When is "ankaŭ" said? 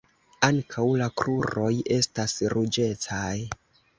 0.45-0.85